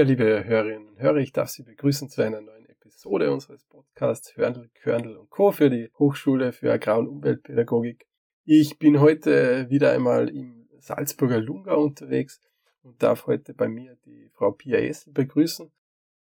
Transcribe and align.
Ja, 0.00 0.06
liebe 0.06 0.44
Hörerinnen 0.46 0.88
und 0.88 0.98
Hörer, 0.98 1.18
ich 1.18 1.30
darf 1.30 1.50
Sie 1.50 1.62
begrüßen 1.62 2.08
zu 2.08 2.22
einer 2.22 2.40
neuen 2.40 2.64
Episode 2.70 3.30
unseres 3.30 3.64
Podcasts 3.64 4.34
Hörndl, 4.34 4.70
Körndl 4.72 5.14
und 5.18 5.28
Co. 5.28 5.52
für 5.52 5.68
die 5.68 5.90
Hochschule 5.98 6.52
für 6.52 6.72
Agrar- 6.72 7.00
und 7.00 7.06
Umweltpädagogik. 7.06 8.06
Ich 8.46 8.78
bin 8.78 9.00
heute 9.00 9.68
wieder 9.68 9.92
einmal 9.92 10.30
im 10.30 10.70
Salzburger 10.78 11.38
Lunga 11.38 11.74
unterwegs 11.74 12.40
und 12.80 13.02
darf 13.02 13.26
heute 13.26 13.52
bei 13.52 13.68
mir 13.68 13.98
die 14.06 14.30
Frau 14.32 14.52
Pia 14.52 14.78
Essel 14.78 15.12
begrüßen. 15.12 15.70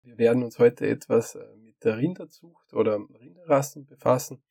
Wir 0.00 0.16
werden 0.16 0.44
uns 0.44 0.58
heute 0.58 0.86
etwas 0.86 1.34
äh, 1.34 1.44
mit 1.58 1.84
der 1.84 1.98
Rinderzucht 1.98 2.72
oder 2.72 2.98
Rinderrassen 3.20 3.84
befassen 3.84 4.42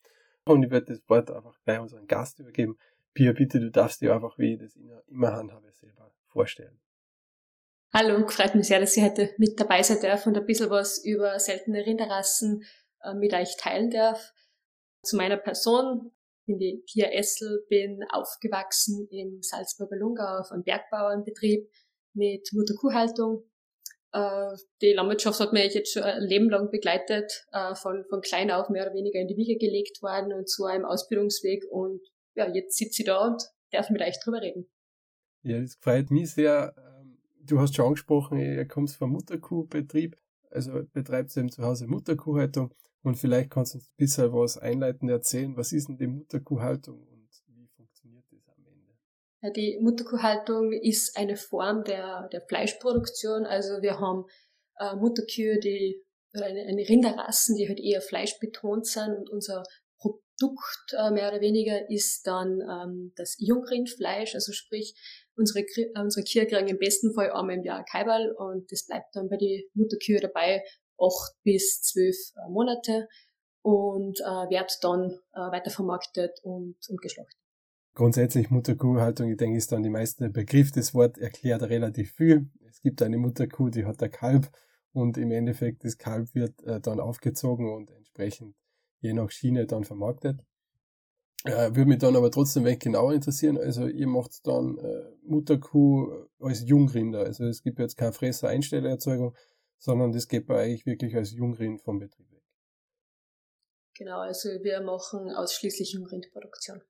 und 0.45 0.61
ich 0.61 0.69
werde 0.69 0.93
das 0.93 1.09
Wort 1.09 1.31
einfach 1.31 1.57
bei 1.65 1.81
unserem 1.81 2.05
Gast 2.05 2.37
übergeben. 2.37 2.77
Pia, 3.15 3.31
bitte, 3.31 3.59
du 3.59 3.71
darfst 3.71 3.99
dir 3.99 4.13
einfach, 4.13 4.37
wie 4.37 4.53
ich 4.53 4.59
das 4.59 4.77
immer 5.07 5.33
handhabe, 5.33 5.71
selber 5.71 6.11
vorstellen. 6.27 6.79
Hallo, 7.93 8.27
freut 8.27 8.53
mich 8.53 8.67
sehr, 8.67 8.81
dass 8.81 8.97
ich 8.97 9.03
heute 9.03 9.33
mit 9.37 9.59
dabei 9.59 9.81
sein 9.81 9.99
darf 10.01 10.27
und 10.27 10.37
ein 10.37 10.45
bisschen 10.45 10.69
was 10.69 11.03
über 11.03 11.39
seltene 11.39 11.85
Rinderrassen 11.85 12.63
äh, 13.01 13.13
mit 13.13 13.33
euch 13.33 13.55
teilen 13.57 13.89
darf. 13.89 14.33
Zu 15.03 15.15
meiner 15.15 15.37
Person, 15.37 16.11
bin 16.45 16.59
die 16.59 16.83
Pia 16.85 17.07
Essel, 17.07 17.65
bin 17.69 18.03
aufgewachsen 18.09 19.07
im 19.09 19.41
Salzburger 19.41 19.95
Lungau 19.95 20.39
auf 20.39 20.51
einem 20.51 20.63
Bergbauernbetrieb 20.63 21.71
mit 22.13 22.49
Mutterkuhhaltung. 22.51 23.49
Äh, 24.11 24.55
die 24.81 24.93
Landwirtschaft 24.93 25.39
hat 25.39 25.53
mich 25.53 25.73
jetzt 25.73 25.93
schon 25.93 26.03
ein 26.03 26.23
Leben 26.23 26.49
lang 26.49 26.69
begleitet, 26.69 27.45
äh, 27.53 27.73
von, 27.73 28.03
von 28.09 28.21
klein 28.21 28.51
auf 28.51 28.69
mehr 28.69 28.83
oder 28.83 28.95
weniger 28.95 29.19
in 29.19 29.29
die 29.29 29.37
Wiege 29.37 29.57
gelegt 29.57 30.01
worden 30.01 30.33
und 30.33 30.49
zu 30.49 30.65
einem 30.65 30.85
Ausbildungsweg 30.85 31.63
und 31.71 32.01
ja, 32.35 32.47
jetzt 32.53 32.77
sitze 32.77 33.01
ich 33.01 33.05
da 33.05 33.25
und 33.25 33.41
darf 33.71 33.89
mit 33.89 34.01
euch 34.01 34.19
drüber 34.23 34.41
reden. 34.41 34.69
Ja, 35.43 35.61
das 35.61 35.75
freut 35.75 36.11
mich 36.11 36.31
sehr 36.33 36.73
du 37.47 37.59
hast 37.59 37.75
schon 37.75 37.85
angesprochen, 37.85 38.37
ihr 38.37 38.67
kommt 38.67 38.91
vom 38.91 39.11
Mutterkuhbetrieb, 39.11 40.17
also 40.51 40.83
betreibt 40.93 41.35
eben 41.37 41.49
zu 41.49 41.63
Hause 41.63 41.87
Mutterkuhhaltung 41.87 42.73
und 43.03 43.15
vielleicht 43.15 43.49
kannst 43.49 43.73
du 43.73 43.77
uns 43.79 43.87
ein 43.87 43.95
bisschen 43.97 44.33
was 44.33 44.57
einleitend 44.57 45.09
erzählen. 45.09 45.55
Was 45.57 45.71
ist 45.71 45.87
denn 45.87 45.97
die 45.97 46.07
Mutterkuhhaltung 46.07 46.99
und 47.07 47.29
wie 47.47 47.67
funktioniert 47.75 48.25
das 48.29 48.47
am 48.49 48.65
Ende? 48.65 48.97
Ja, 49.41 49.49
die 49.49 49.79
Mutterkuhhaltung 49.81 50.71
ist 50.73 51.17
eine 51.17 51.37
Form 51.37 51.83
der, 51.83 52.27
der 52.31 52.41
Fleischproduktion. 52.41 53.45
Also 53.45 53.81
wir 53.81 53.99
haben 53.99 54.25
äh, 54.79 54.95
Mutterkühe, 54.95 55.59
die 55.59 56.03
oder 56.33 56.45
eine, 56.45 56.61
eine 56.61 56.87
Rinderrassen, 56.87 57.55
die 57.55 57.67
halt 57.67 57.79
eher 57.79 58.01
fleischbetont 58.01 58.85
sind 58.85 59.15
und 59.15 59.29
unser 59.29 59.63
Produkt 59.97 60.93
äh, 60.93 61.11
mehr 61.11 61.29
oder 61.29 61.41
weniger 61.41 61.89
ist 61.89 62.27
dann 62.27 62.61
ähm, 62.61 63.13
das 63.15 63.35
Jungrindfleisch, 63.39 64.35
also 64.35 64.51
sprich 64.51 64.93
unsere, 65.37 65.59
äh, 65.59 65.99
unsere 65.99 66.25
Kühe 66.25 66.45
kriegen 66.45 66.67
im 66.67 66.77
besten 66.77 67.13
Fall 67.13 67.31
einmal 67.31 67.55
im 67.55 67.63
Jahr 67.63 67.85
Kaiberl 67.85 68.31
und 68.31 68.71
das 68.71 68.85
bleibt 68.85 69.15
dann 69.15 69.29
bei 69.29 69.37
den 69.37 69.63
Mutterkühe 69.73 70.19
dabei 70.19 70.63
acht 70.99 71.35
bis 71.43 71.81
zwölf 71.81 72.15
äh, 72.35 72.49
Monate 72.49 73.07
und 73.61 74.19
äh, 74.19 74.49
wird 74.49 74.77
dann 74.81 75.11
äh, 75.33 75.51
weitervermarktet 75.51 76.39
und, 76.43 76.77
und 76.87 77.01
geschlachtet. 77.01 77.37
Grundsätzlich 77.93 78.51
Mutterkuhhaltung, 78.51 79.31
ich 79.31 79.37
denke, 79.37 79.57
ist 79.57 79.71
dann 79.71 79.81
die 79.81 79.89
meiste 79.89 80.29
Begriff. 80.29 80.71
Das 80.71 80.93
Wort 80.93 81.17
erklärt 81.17 81.63
relativ 81.63 82.13
viel. 82.13 82.49
Es 82.69 82.79
gibt 82.81 83.01
eine 83.01 83.17
Mutterkuh, 83.17 83.69
die 83.69 83.85
hat 83.85 84.01
ein 84.03 84.11
Kalb 84.11 84.51
und 84.93 85.17
im 85.17 85.31
Endeffekt 85.31 85.83
das 85.83 85.97
Kalb 85.97 86.33
wird 86.35 86.61
äh, 86.63 86.79
dann 86.79 86.99
aufgezogen 86.99 87.73
und 87.73 87.89
entsprechend 87.91 88.55
je 88.99 89.13
nach 89.13 89.31
Schiene 89.31 89.65
dann 89.65 89.83
vermarktet. 89.83 90.39
Äh, 91.43 91.75
würde 91.75 91.85
mich 91.85 91.99
dann 91.99 92.15
aber 92.15 92.31
trotzdem 92.31 92.65
weg 92.65 92.79
genauer 92.79 93.13
interessieren. 93.13 93.57
Also 93.57 93.87
ihr 93.87 94.07
macht 94.07 94.45
dann 94.45 94.77
äh, 94.79 95.03
Mutterkuh 95.23 96.27
als 96.39 96.67
Jungrinder. 96.67 97.19
Also 97.19 97.45
es 97.45 97.61
gibt 97.61 97.79
jetzt 97.79 97.95
keine 97.95 98.11
Fresser-Einstellerzeugung, 98.11 99.35
sondern 99.77 100.11
das 100.11 100.27
geht 100.27 100.47
bei 100.47 100.73
euch 100.73 100.85
wirklich 100.85 101.15
als 101.15 101.31
Jungrind 101.31 101.81
vom 101.81 101.99
Betrieb 101.99 102.31
weg. 102.31 102.43
Genau, 103.95 104.19
also 104.19 104.49
wir 104.49 104.81
machen 104.81 105.31
ausschließlich 105.31 105.93
Jungrindproduktion. 105.93 106.81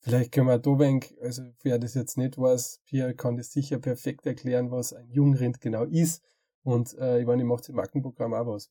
Vielleicht 0.00 0.32
können 0.32 0.46
wir 0.46 0.58
da 0.58 0.78
wenig, 0.78 1.16
also 1.20 1.42
wer 1.62 1.78
das 1.78 1.94
jetzt 1.94 2.16
nicht 2.18 2.38
weiß, 2.38 2.82
Pierre 2.86 3.14
kann 3.14 3.36
das 3.36 3.52
sicher 3.52 3.78
perfekt 3.78 4.26
erklären, 4.26 4.70
was 4.70 4.92
ein 4.92 5.08
Jungrind 5.10 5.60
genau 5.60 5.84
ist. 5.84 6.22
Und 6.62 6.96
äh, 6.98 7.20
ich 7.20 7.26
meine, 7.26 7.42
ich 7.42 7.48
mache 7.48 7.62
im 7.68 7.76
Markenprogramm 7.76 8.34
auch 8.34 8.46
was. 8.46 8.70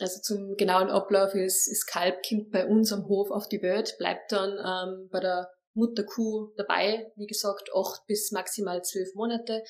Also 0.00 0.20
zum 0.20 0.56
genauen 0.56 0.88
Ablauf 0.88 1.34
ist, 1.34 1.68
das 1.70 1.86
Kalb 1.86 2.20
kommt 2.28 2.50
bei 2.50 2.66
uns 2.66 2.92
am 2.92 3.08
Hof 3.08 3.30
auf 3.30 3.48
die 3.48 3.62
Welt, 3.62 3.94
bleibt 3.98 4.32
dann 4.32 4.52
ähm, 4.52 5.08
bei 5.10 5.20
der 5.20 5.48
Mutterkuh 5.74 6.52
dabei, 6.56 7.12
wie 7.16 7.26
gesagt, 7.26 7.70
acht 7.74 8.06
bis 8.06 8.32
maximal 8.32 8.82
zwölf 8.82 9.14
Monate. 9.14 9.62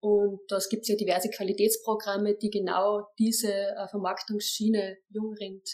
Und 0.00 0.40
das 0.48 0.68
gibt 0.68 0.82
es 0.82 0.88
ja 0.88 0.96
diverse 0.96 1.30
Qualitätsprogramme, 1.30 2.36
die 2.36 2.50
genau 2.50 3.06
diese 3.18 3.52
äh, 3.52 3.88
Vermarktungsschiene 3.88 4.98
Jungrind 5.08 5.66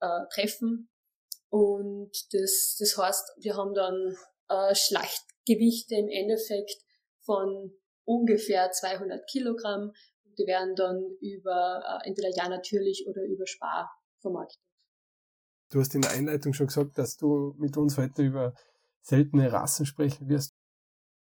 äh, 0.00 0.26
treffen. 0.34 0.90
Und 1.48 2.12
das, 2.32 2.76
das 2.78 2.96
heißt, 2.96 3.32
wir 3.38 3.56
haben 3.56 3.74
dann 3.74 4.16
äh, 4.48 4.74
Schlachtgewichte 4.74 5.96
im 5.96 6.08
Endeffekt 6.08 6.76
von 7.24 7.72
ungefähr 8.04 8.70
200 8.70 9.26
Kilogramm 9.30 9.92
die 10.40 10.46
werden 10.46 10.74
dann 10.74 11.02
über 11.20 11.82
äh, 11.84 12.08
entweder 12.08 12.30
ja 12.34 12.48
natürlich 12.48 13.06
oder 13.06 13.22
über 13.24 13.46
Spar 13.46 13.90
vermarktet. 14.20 14.58
Du 15.70 15.80
hast 15.80 15.94
in 15.94 16.02
der 16.02 16.12
Einleitung 16.12 16.52
schon 16.52 16.66
gesagt, 16.66 16.98
dass 16.98 17.16
du 17.16 17.54
mit 17.58 17.76
uns 17.76 17.96
heute 17.96 18.22
über 18.22 18.54
seltene 19.02 19.52
Rassen 19.52 19.86
sprechen 19.86 20.28
wirst. 20.28 20.52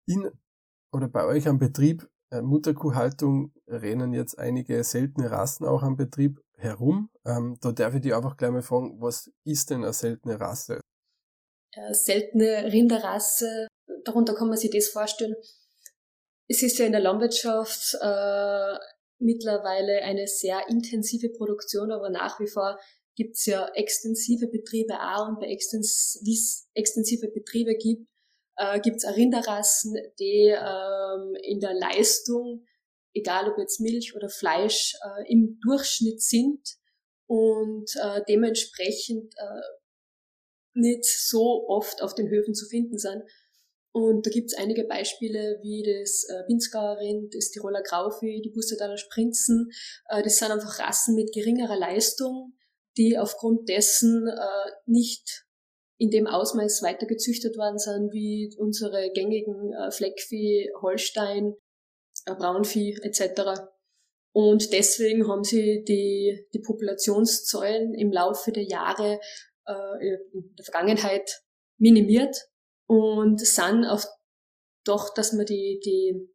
In 0.07 0.29
oder 0.91 1.07
bei 1.07 1.25
euch 1.25 1.47
am 1.47 1.57
Betrieb 1.57 2.07
äh, 2.31 2.41
Mutterkuhhaltung 2.41 3.53
rennen 3.67 4.13
jetzt 4.13 4.37
einige 4.37 4.83
seltene 4.83 5.31
Rassen 5.31 5.65
auch 5.65 5.83
am 5.83 5.95
Betrieb 5.95 6.39
herum. 6.57 7.09
Ähm, 7.25 7.57
da 7.61 7.71
darf 7.71 7.95
ich 7.95 8.01
dich 8.01 8.13
einfach 8.13 8.37
gleich 8.37 8.51
mal 8.51 8.61
fragen, 8.61 9.01
was 9.01 9.31
ist 9.43 9.69
denn 9.69 9.83
eine 9.83 9.93
seltene 9.93 10.39
Rasse? 10.39 10.79
Äh, 11.73 11.93
seltene 11.93 12.71
Rinderrasse, 12.71 13.67
darunter 14.03 14.35
kann 14.35 14.47
man 14.47 14.57
sich 14.57 14.71
das 14.71 14.89
vorstellen. 14.89 15.35
Es 16.47 16.61
ist 16.61 16.77
ja 16.77 16.85
in 16.85 16.91
der 16.91 17.01
Landwirtschaft 17.01 17.95
äh, 17.99 18.77
mittlerweile 19.25 20.03
eine 20.03 20.27
sehr 20.27 20.69
intensive 20.69 21.29
Produktion, 21.29 21.91
aber 21.91 22.09
nach 22.09 22.39
wie 22.39 22.47
vor 22.47 22.79
gibt's 23.15 23.45
ja 23.45 23.67
extensive 23.73 24.47
Betriebe 24.47 24.95
auch 24.99 25.27
und 25.29 25.39
bei 25.39 25.47
extens, 25.47 26.19
wie 26.23 26.33
es 26.33 26.69
extensive 26.73 27.29
Betriebe 27.29 27.75
gibt, 27.75 28.07
äh, 28.57 28.79
gibt's 28.79 29.05
auch 29.05 29.15
Rinderrassen, 29.15 29.95
die 30.19 30.53
ähm, 30.55 31.35
in 31.41 31.59
der 31.59 31.73
Leistung, 31.73 32.65
egal 33.13 33.49
ob 33.49 33.57
jetzt 33.57 33.79
Milch 33.79 34.15
oder 34.15 34.29
Fleisch, 34.29 34.93
äh, 35.03 35.31
im 35.31 35.59
Durchschnitt 35.61 36.21
sind 36.21 36.77
und 37.27 37.89
äh, 38.01 38.21
dementsprechend 38.27 39.33
äh, 39.37 39.61
nicht 40.73 41.05
so 41.05 41.67
oft 41.67 42.01
auf 42.01 42.13
den 42.15 42.29
Höfen 42.29 42.53
zu 42.53 42.65
finden 42.65 42.97
sind. 42.97 43.23
Und 43.95 44.25
da 44.25 44.29
gibt's 44.29 44.53
einige 44.53 44.83
Beispiele 44.83 45.57
wie 45.61 45.81
das 45.81 46.25
äh, 46.25 46.43
Winzgauer 46.49 46.97
Rind, 46.97 47.33
das 47.33 47.49
Tiroler 47.51 47.81
Grauvieh, 47.81 48.41
die 48.41 48.49
Bustadaler 48.49 48.97
Sprinzen. 48.97 49.71
Äh, 50.09 50.21
das 50.21 50.35
sind 50.35 50.51
einfach 50.51 50.79
Rassen 50.79 51.15
mit 51.15 51.33
geringerer 51.33 51.77
Leistung, 51.77 52.57
die 52.97 53.17
aufgrund 53.17 53.69
dessen 53.69 54.27
äh, 54.27 54.71
nicht 54.85 55.45
in 55.97 56.09
dem 56.09 56.27
Ausmaß 56.27 56.81
weiter 56.81 57.05
gezüchtet 57.05 57.55
worden 57.55 57.77
sind 57.77 58.11
wie 58.11 58.53
unsere 58.57 59.11
gängigen 59.13 59.71
äh, 59.71 59.89
Fleckvieh, 59.91 60.71
Holstein, 60.81 61.53
äh, 62.25 62.35
Braunvieh 62.35 62.97
etc. 63.01 63.61
Und 64.33 64.73
deswegen 64.73 65.25
haben 65.29 65.45
sie 65.45 65.85
die, 65.87 66.45
die 66.53 66.59
Populationszahlen 66.59 67.93
im 67.93 68.11
Laufe 68.11 68.51
der 68.51 68.63
Jahre 68.63 69.21
äh, 69.65 70.05
in 70.33 70.53
der 70.57 70.65
Vergangenheit 70.65 71.43
minimiert 71.77 72.49
und 72.87 73.39
sind 73.39 73.85
auf 73.85 74.05
doch, 74.85 75.13
dass 75.13 75.33
man 75.33 75.45
die, 75.45 75.79
die 75.83 76.29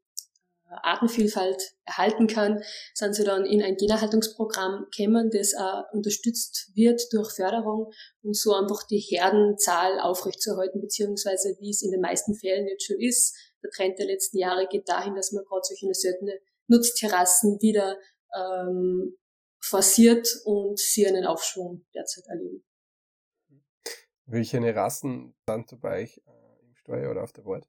äh, 0.65 0.75
Artenvielfalt 0.83 1.63
erhalten 1.85 2.27
kann, 2.27 2.63
sind 2.95 3.15
sie 3.15 3.25
dann 3.25 3.47
in 3.47 3.63
ein 3.63 3.77
Generhaltungsprogramm 3.77 4.87
gekommen, 4.91 5.31
das 5.31 5.55
auch 5.55 5.85
unterstützt 5.93 6.71
wird 6.75 7.01
durch 7.13 7.33
Förderung 7.33 7.93
und 8.23 8.37
so 8.37 8.55
einfach 8.55 8.87
die 8.87 8.99
Herdenzahl 8.99 10.01
aufrechtzuerhalten, 10.01 10.81
beziehungsweise 10.81 11.57
wie 11.61 11.71
es 11.71 11.83
in 11.83 11.93
den 11.93 12.01
meisten 12.01 12.35
Fällen 12.35 12.67
jetzt 12.67 12.87
schon 12.87 13.01
ist. 13.01 13.37
Der 13.63 13.71
Trend 13.71 13.99
der 13.99 14.07
letzten 14.07 14.39
Jahre 14.39 14.67
geht 14.67 14.89
dahin, 14.89 15.15
dass 15.15 15.33
man 15.33 15.45
gerade 15.45 15.63
solche 15.65 15.95
seltene 15.95 16.39
Nutzterrassen 16.67 17.59
wieder 17.61 17.99
ähm, 18.35 19.17
forciert 19.61 20.41
und 20.45 20.79
sie 20.79 21.07
einen 21.07 21.27
Aufschwung 21.27 21.85
derzeit 21.95 22.27
erleben. 22.29 22.65
Welche 24.25 24.75
Rassen 24.75 25.35
sind 25.47 25.73
dabei 25.73 26.03
euch 26.03 26.23
Steuer 26.83 27.11
oder 27.11 27.23
auf 27.23 27.33
der 27.33 27.45
Wart? 27.45 27.67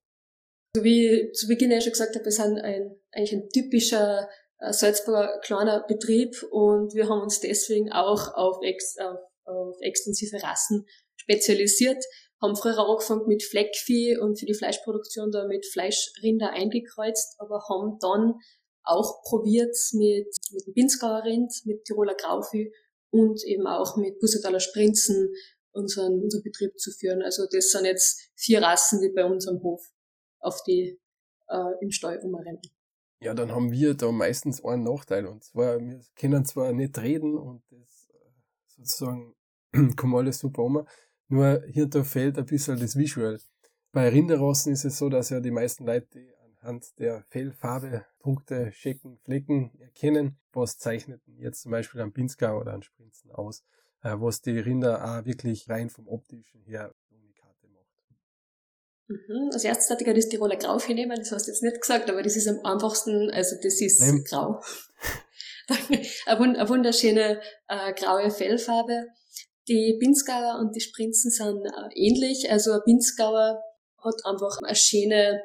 So 0.75 0.83
wie 0.83 1.09
ich 1.09 1.33
zu 1.33 1.47
Beginn 1.47 1.71
ja 1.71 1.81
schon 1.81 1.91
gesagt 1.91 2.15
habe, 2.15 2.25
wir 2.25 2.31
sind 2.31 2.59
ein, 2.59 2.95
eigentlich 3.11 3.33
ein 3.33 3.49
typischer 3.49 4.29
äh, 4.59 4.71
Salzburger 4.71 5.39
kleiner 5.43 5.83
Betrieb 5.87 6.43
und 6.49 6.93
wir 6.93 7.09
haben 7.09 7.21
uns 7.21 7.39
deswegen 7.39 7.91
auch 7.91 8.33
auf, 8.35 8.57
ex, 8.63 8.95
auf, 8.97 9.19
auf 9.45 9.75
extensive 9.81 10.41
Rassen 10.41 10.85
spezialisiert, 11.17 12.03
haben 12.41 12.55
früher 12.55 12.79
angefangen 12.79 13.27
mit 13.27 13.43
Fleckvieh 13.43 14.17
und 14.17 14.39
für 14.39 14.45
die 14.45 14.53
Fleischproduktion 14.53 15.31
da 15.31 15.45
mit 15.45 15.65
Fleischrinder 15.65 16.51
eingekreuzt, 16.51 17.35
aber 17.39 17.61
haben 17.69 17.97
dann 17.99 18.35
auch 18.83 19.21
probiert 19.23 19.75
mit, 19.93 20.27
mit 20.51 20.65
dem 20.65 20.73
Pinzgauer 20.73 21.23
Rind, 21.23 21.53
mit 21.65 21.83
Tiroler 21.83 22.15
Grauvieh 22.15 22.73
und 23.11 23.43
eben 23.45 23.67
auch 23.67 23.97
mit 23.97 24.19
Bussetaler 24.19 24.59
Sprinzen 24.59 25.33
unseren, 25.73 26.21
unseren 26.21 26.43
Betrieb 26.43 26.77
zu 26.79 26.91
führen. 26.91 27.21
Also 27.21 27.47
das 27.51 27.71
sind 27.71 27.85
jetzt 27.85 28.31
vier 28.35 28.61
Rassen, 28.61 29.01
die 29.01 29.09
bei 29.09 29.25
uns 29.25 29.47
am 29.47 29.61
Hof 29.61 29.81
auf 30.39 30.63
die 30.63 30.99
äh, 31.47 31.73
im 31.81 31.91
Stall 31.91 32.19
umrennen. 32.19 32.61
Ja, 33.19 33.35
dann 33.35 33.51
haben 33.51 33.71
wir 33.71 33.93
da 33.93 34.11
meistens 34.11 34.63
einen 34.65 34.83
Nachteil. 34.83 35.27
Und 35.27 35.43
zwar, 35.43 35.79
wir 35.79 36.01
können 36.15 36.43
zwar 36.45 36.73
nicht 36.73 36.97
reden 36.97 37.37
und 37.37 37.63
das 37.69 38.09
äh, 38.09 38.77
sozusagen 38.77 39.35
kommt 39.95 40.15
alles 40.15 40.39
super 40.39 40.63
um, 40.63 40.87
nur 41.27 41.63
hier 41.67 41.87
da 41.87 42.03
fehlt 42.03 42.37
ein 42.37 42.45
bisschen 42.45 42.79
das 42.79 42.95
Visual. 42.95 43.39
Bei 43.91 44.09
Rinderrassen 44.09 44.73
ist 44.73 44.85
es 44.85 44.97
so, 44.97 45.09
dass 45.09 45.29
ja 45.29 45.39
die 45.39 45.51
meisten 45.51 45.85
Leute 45.85 46.33
anhand 46.61 46.97
der 46.99 47.23
Fellfarbe 47.29 48.05
Punkte, 48.19 48.71
Schecken, 48.71 49.17
Flecken 49.23 49.71
erkennen, 49.79 50.39
was 50.51 50.77
zeichnet 50.77 51.21
jetzt 51.37 51.61
zum 51.61 51.71
Beispiel 51.71 52.01
ein 52.01 52.13
Pinsker 52.13 52.59
oder 52.59 52.73
ein 52.73 52.83
Sprinzen 52.83 53.31
aus, 53.31 53.63
äh, 54.03 54.15
was 54.17 54.41
die 54.41 54.59
Rinder 54.59 55.03
auch 55.03 55.25
wirklich 55.25 55.69
rein 55.69 55.89
vom 55.89 56.07
optischen 56.07 56.61
her 56.63 56.93
Unikate 57.11 57.67
macht. 57.67 57.87
Mhm. 59.07 59.49
Als 59.53 59.63
erstes 59.63 59.89
hatte 59.89 60.03
ich 60.03 60.15
das 60.15 60.29
Tiroler 60.29 60.57
Grau 60.57 60.77
nehmen, 60.89 61.17
das 61.17 61.31
hast 61.31 61.47
du 61.47 61.51
jetzt 61.51 61.63
nicht 61.63 61.81
gesagt, 61.81 62.09
aber 62.09 62.23
das 62.23 62.35
ist 62.35 62.47
am 62.47 62.59
einfachsten, 62.65 63.29
also 63.31 63.55
das 63.61 63.81
ist 63.81 64.01
Nein. 64.01 64.23
grau. 64.23 64.61
eine 66.25 66.69
wunderschöne 66.69 67.41
äh, 67.67 67.93
graue 67.93 68.31
Fellfarbe. 68.31 69.07
Die 69.67 69.97
Pinzgauer 69.99 70.59
und 70.59 70.75
die 70.75 70.81
Sprinzen 70.81 71.31
sind 71.31 71.65
äh, 71.65 71.89
ähnlich. 71.95 72.49
Also 72.51 72.73
ein 72.73 72.81
Pinzgauer 72.83 73.61
hat 74.03 74.25
einfach 74.25 74.57
eine 74.63 74.75
schöne 74.75 75.41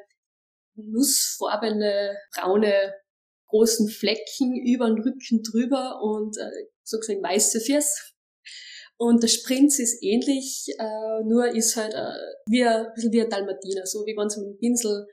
nussfarbene, 0.75 2.17
braune, 2.35 2.93
großen 3.47 3.87
Flecken 3.87 4.55
über 4.65 4.87
den 4.87 5.01
Rücken 5.01 5.43
drüber 5.43 6.01
und 6.01 6.37
äh, 6.37 6.49
sozusagen 6.83 7.23
weiße 7.23 7.61
Füße. 7.61 8.16
Und 8.99 9.21
der 9.21 9.27
Sprinz 9.27 9.77
ist 9.79 10.01
ähnlich, 10.01 10.67
äh, 10.79 11.23
nur 11.23 11.47
ist 11.53 11.75
halt 11.75 11.93
äh, 11.93 12.13
wie 12.47 12.63
ein 12.63 12.87
bisschen 12.95 13.11
wie 13.11 13.21
ein 13.21 13.29
Dalmatiner, 13.29 13.85
so 13.85 14.05
wie 14.05 14.17
wenn 14.17 14.29
sie 14.29 14.41
mit 14.41 14.55
dem 14.55 14.57
Pinsel 14.57 15.07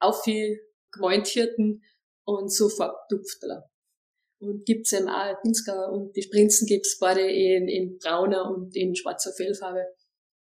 aufgemäunt 0.00 1.34
hätten 1.34 1.82
und 2.24 2.52
so 2.52 2.68
farbtupft. 2.68 3.44
Und 4.40 4.64
gibt's 4.66 4.92
eben 4.92 5.08
auch 5.08 5.40
Pinsker 5.42 5.92
und 5.92 6.16
die 6.16 6.22
Sprinzen 6.22 6.66
gibt's 6.66 6.98
beide 6.98 7.20
in, 7.20 7.68
in 7.68 7.98
brauner 7.98 8.50
und 8.50 8.74
in 8.74 8.96
schwarzer 8.96 9.32
Fellfarbe. 9.32 9.86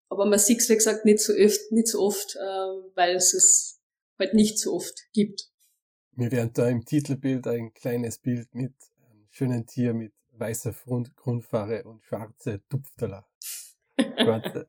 Aber 0.09 0.25
man 0.25 0.39
sieht's, 0.39 0.69
wie 0.69 0.75
gesagt, 0.75 1.05
nicht 1.05 1.19
so 1.19 1.33
oft, 1.33 1.71
nicht 1.71 1.87
so 1.87 2.01
oft, 2.01 2.35
äh, 2.35 2.39
weil 2.95 3.15
es 3.15 3.33
es 3.33 3.81
halt 4.19 4.33
nicht 4.33 4.59
so 4.59 4.73
oft 4.73 4.93
gibt. 5.13 5.49
Wir 6.15 6.31
werden 6.31 6.51
da 6.53 6.67
im 6.67 6.85
Titelbild 6.85 7.47
ein 7.47 7.73
kleines 7.73 8.19
Bild 8.19 8.53
mit 8.53 8.73
einem 9.09 9.27
schönen 9.31 9.65
Tier 9.65 9.93
mit 9.93 10.13
weißer 10.33 10.73
Grundfarbe 11.15 11.83
und 11.83 12.03
schwarze 12.03 12.61
Tupfteller. 12.69 13.25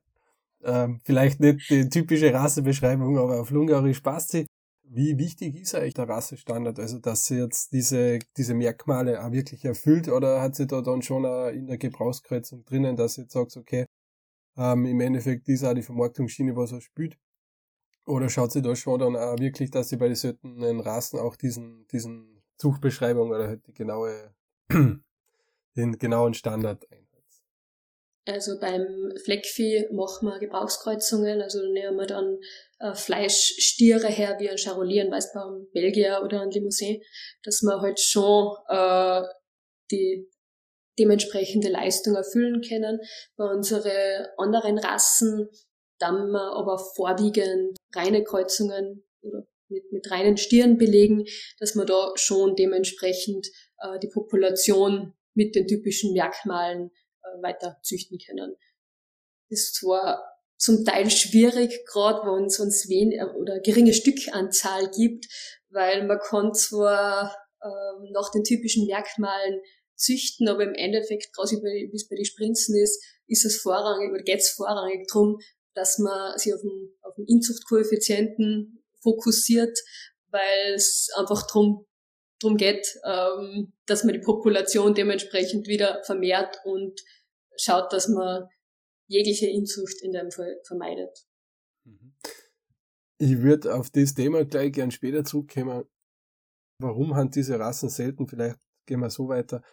ähm, 0.63 1.01
vielleicht 1.03 1.39
nicht 1.39 1.69
die 1.69 1.89
typische 1.89 2.33
Rassebeschreibung, 2.33 3.17
aber 3.17 3.41
auf 3.41 3.51
Ungarisch 3.51 4.01
passt 4.01 4.29
sie. 4.31 4.45
Wie 4.87 5.17
wichtig 5.17 5.55
ist 5.55 5.73
eigentlich 5.73 5.95
der 5.95 6.07
Rassestandard? 6.07 6.79
Also, 6.79 6.99
dass 6.99 7.25
sie 7.25 7.37
jetzt 7.37 7.73
diese, 7.73 8.19
diese 8.37 8.53
Merkmale 8.53 9.23
auch 9.23 9.31
wirklich 9.31 9.65
erfüllt 9.65 10.07
oder 10.07 10.41
hat 10.41 10.55
sie 10.55 10.67
da 10.67 10.81
dann 10.81 11.01
schon 11.01 11.25
in 11.53 11.65
der 11.65 11.77
Gebrauchskreuzung 11.77 12.63
drinnen, 12.65 12.95
dass 12.95 13.15
sie 13.15 13.21
jetzt 13.21 13.33
sagt, 13.33 13.57
okay, 13.57 13.85
ähm, 14.57 14.85
im 14.85 14.99
Endeffekt 14.99 15.49
ist 15.49 15.63
auch 15.63 15.73
die 15.73 15.81
Vermarktungsschiene, 15.81 16.55
was 16.55 16.71
er 16.71 16.81
spielt? 16.81 17.17
Oder 18.05 18.29
schaut 18.29 18.51
sie 18.51 18.61
da 18.61 18.75
schon 18.75 18.99
dann 18.99 19.15
auch 19.15 19.39
wirklich, 19.39 19.71
dass 19.71 19.89
sie 19.89 19.97
bei 19.97 20.07
den 20.07 20.15
seltenen 20.15 20.79
Rassen 20.79 21.19
auch 21.19 21.35
diesen, 21.35 21.87
diesen 21.87 22.43
Zuchtbeschreibung 22.57 23.31
oder 23.31 23.47
halt 23.47 23.67
die 23.67 23.73
genaue, 23.73 24.33
den 25.75 25.97
genauen 25.97 26.33
Standard 26.33 26.83
einhält? 26.91 27.05
Also 28.27 28.59
beim 28.59 29.13
Fleckvieh 29.23 29.87
machen 29.91 30.27
wir 30.27 30.39
Gebrauchskreuzungen, 30.39 31.41
also 31.41 31.63
nehmen 31.71 31.97
wir 31.97 32.07
dann 32.07 32.39
äh, 32.79 32.95
Fleischstiere 32.95 34.07
her 34.07 34.37
wie 34.39 34.49
ein 34.49 34.57
Charolais, 34.57 35.01
ein 35.01 35.11
Weißbaum, 35.11 35.67
Belgier 35.73 36.21
oder 36.23 36.41
ein 36.41 36.49
Limousin, 36.49 37.03
dass 37.43 37.61
wir 37.61 37.81
halt 37.81 37.99
schon 37.99 38.55
äh, 38.67 39.21
die 39.91 40.27
dementsprechende 40.97 41.69
Leistung 41.69 42.15
erfüllen 42.15 42.61
können. 42.61 42.99
Bei 43.35 43.45
unseren 43.45 44.25
anderen 44.37 44.79
Rassen 44.79 45.49
dann 45.99 46.31
wir 46.31 46.53
aber 46.53 46.77
vorwiegend 46.77 47.77
reine 47.95 48.23
Kreuzungen 48.23 49.03
oder 49.21 49.45
mit, 49.69 49.91
mit 49.91 50.09
reinen 50.11 50.37
Stieren 50.37 50.77
belegen, 50.77 51.25
dass 51.59 51.75
wir 51.75 51.85
da 51.85 52.11
schon 52.15 52.55
dementsprechend 52.55 53.47
äh, 53.79 53.99
die 53.99 54.09
Population 54.09 55.13
mit 55.35 55.55
den 55.55 55.67
typischen 55.67 56.13
Merkmalen 56.13 56.91
äh, 57.21 57.43
weiter 57.43 57.77
züchten 57.83 58.17
können. 58.17 58.55
Das 59.49 59.59
ist 59.59 59.75
zwar 59.75 60.23
zum 60.57 60.83
Teil 60.85 61.09
schwierig, 61.11 61.85
gerade 61.85 62.21
wenn 62.21 62.45
es 62.45 62.59
uns 62.59 62.89
wenig 62.89 63.21
oder 63.37 63.59
geringe 63.59 63.93
Stückanzahl 63.93 64.89
gibt, 64.89 65.27
weil 65.69 66.07
man 66.07 66.19
kann 66.19 66.53
zwar 66.53 67.35
äh, 67.61 68.11
nach 68.11 68.31
den 68.31 68.43
typischen 68.43 68.87
Merkmalen 68.87 69.59
züchten, 69.95 70.47
aber 70.47 70.63
im 70.63 70.73
Endeffekt, 70.73 71.33
gerade 71.33 71.51
wie 71.51 71.91
es 71.93 72.07
bei 72.07 72.15
den 72.15 72.25
Sprinzen 72.25 72.75
ist, 72.81 73.03
ist 73.27 73.45
es 73.45 73.61
vorrangig 73.61 74.11
oder 74.11 74.23
geht 74.23 74.39
es 74.39 74.49
vorrangig 74.49 75.07
darum, 75.07 75.39
dass 75.73 75.99
man 75.99 76.37
sich 76.37 76.53
auf 76.53 76.61
den, 76.61 76.93
auf 77.01 77.15
den 77.15 77.25
Inzuchtkoeffizienten 77.27 78.83
fokussiert, 79.01 79.77
weil 80.31 80.73
es 80.73 81.09
einfach 81.17 81.47
drum 81.47 81.85
drum 82.39 82.57
geht, 82.57 82.87
ähm, 83.05 83.73
dass 83.85 84.03
man 84.03 84.13
die 84.13 84.19
Population 84.19 84.93
dementsprechend 84.93 85.67
wieder 85.67 86.03
vermehrt 86.03 86.59
und 86.63 87.01
schaut, 87.57 87.91
dass 87.93 88.07
man 88.07 88.47
jegliche 89.07 89.47
Inzucht 89.47 90.01
in 90.01 90.11
dem 90.11 90.31
Fall 90.31 90.59
vermeidet. 90.65 91.25
Mhm. 91.83 92.13
Ich 93.17 93.41
würde 93.41 93.73
auf 93.73 93.89
das 93.89 94.13
Thema 94.13 94.45
gleich 94.45 94.73
gern 94.73 94.91
später 94.91 95.23
zurückkommen. 95.23 95.85
Warum 96.79 97.15
haben 97.15 97.31
diese 97.31 97.57
Rassen 97.59 97.89
selten? 97.89 98.27
Vielleicht 98.27 98.59
gehen 98.85 98.99
wir 98.99 99.09
so 99.09 99.29
weiter. 99.29 99.63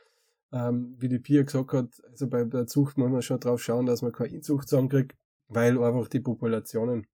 Ähm, 0.52 0.94
wie 0.98 1.08
die 1.08 1.18
Pia 1.18 1.42
gesagt 1.42 1.72
hat, 1.72 1.88
also 2.10 2.28
bei 2.28 2.44
der 2.44 2.66
Zucht 2.66 2.98
muss 2.98 3.10
man 3.10 3.22
schon 3.22 3.40
drauf 3.40 3.62
schauen, 3.62 3.86
dass 3.86 4.02
man 4.02 4.12
keine 4.12 4.34
Inzucht 4.34 4.68
zusammenkriegt 4.68 5.16
weil 5.54 5.82
einfach 5.82 6.08
die 6.08 6.20
Populationen 6.20 7.06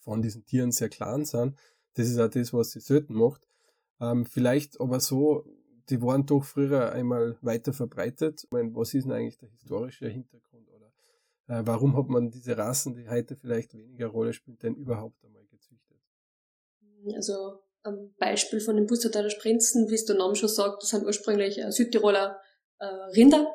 von 0.00 0.22
diesen 0.22 0.44
Tieren 0.44 0.72
sehr 0.72 0.88
klein 0.88 1.24
sind. 1.24 1.58
Das 1.94 2.08
ist 2.08 2.18
auch 2.18 2.28
das, 2.28 2.52
was 2.52 2.72
sie 2.72 2.80
selten 2.80 3.14
macht. 3.14 3.46
Ähm, 4.00 4.26
vielleicht 4.26 4.80
aber 4.80 5.00
so, 5.00 5.44
die 5.88 6.00
waren 6.02 6.26
doch 6.26 6.44
früher 6.44 6.92
einmal 6.92 7.36
weiter 7.40 7.72
verbreitet. 7.72 8.44
Ich 8.44 8.50
meine, 8.50 8.74
was 8.74 8.94
ist 8.94 9.04
denn 9.04 9.12
eigentlich 9.12 9.38
der 9.38 9.50
historische 9.50 10.08
Hintergrund? 10.08 10.68
Oder 10.70 10.92
äh, 11.48 11.62
warum 11.66 11.96
hat 11.96 12.08
man 12.08 12.30
diese 12.30 12.56
Rassen, 12.56 12.94
die 12.94 13.08
heute 13.08 13.36
vielleicht 13.36 13.74
weniger 13.74 14.08
Rolle 14.08 14.32
spielen, 14.32 14.58
denn 14.58 14.74
überhaupt 14.74 15.24
einmal 15.24 15.44
gezüchtet? 15.46 15.98
Also 17.16 17.58
am 17.82 18.14
Beispiel 18.18 18.60
von 18.60 18.76
den 18.76 18.86
Bustertaler 18.86 19.30
Sprinzen, 19.30 19.88
wie 19.88 19.94
es 19.94 20.04
der 20.04 20.16
Name 20.16 20.36
schon 20.36 20.48
sagt, 20.48 20.82
das 20.82 20.90
sind 20.90 21.04
ursprünglich 21.04 21.58
äh, 21.58 21.70
Südtiroler 21.72 22.40
äh, 22.78 22.86
Rinder, 22.86 23.52